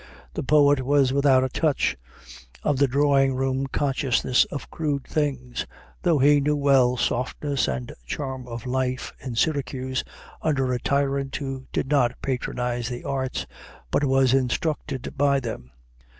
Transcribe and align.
The 0.33 0.41
poet 0.41 0.83
was 0.83 1.13
without 1.13 1.43
a 1.43 1.49
touch 1.49 1.95
of 2.63 2.77
the 2.79 2.87
drawing 2.87 3.35
room 3.35 3.67
consciousness 3.67 4.45
of 4.45 4.67
crude 4.71 5.05
things, 5.07 5.67
though 6.01 6.17
he 6.17 6.41
knew 6.41 6.55
well 6.55 6.97
softness 6.97 7.67
and 7.67 7.93
charm 8.07 8.47
of 8.47 8.65
life 8.65 9.13
in 9.19 9.35
Syracuse 9.35 10.03
under 10.41 10.73
a 10.73 10.79
tyrant 10.79 11.35
who 11.35 11.67
did 11.71 11.87
not 11.87 12.19
"patronize 12.23 12.89
the 12.89 13.03
arts," 13.03 13.45
but 13.91 14.03
was 14.03 14.33
instructed 14.33 15.13
by 15.17 15.39
them. 15.39 15.69